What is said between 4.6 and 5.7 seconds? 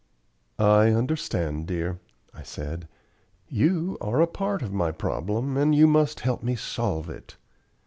of my problem,